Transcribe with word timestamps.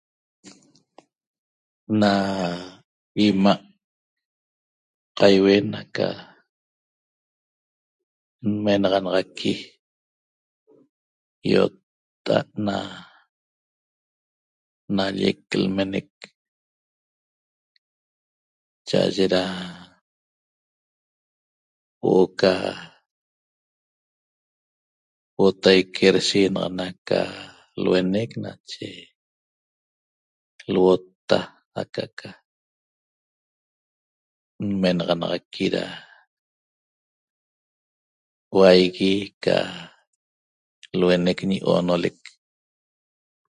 Na 2.01 2.13
'ima' 3.17 3.57
qaiuen 5.17 5.67
aca 5.81 6.07
nmenaxanaxaqui 8.47 9.53
ýotta'a't 11.51 12.47
na 12.67 12.75
nallec 14.95 15.41
lmenec 15.63 16.11
cha'aye 18.87 19.25
da 19.33 19.43
huo'o 22.01 22.25
ca 22.39 22.53
huotaique 25.35 26.05
deshiinaxana 26.15 26.85
ca 27.07 27.19
luenec 27.83 28.29
nache 28.45 28.89
luotta 30.73 31.37
aca'aca 31.81 32.29
nmenaxanaxaqui 34.69 35.65
da 35.75 35.83
huaigui 38.53 39.13
ca 39.43 39.57
luenec 40.99 41.39
ñi 41.49 41.57
oonolec 41.71 42.19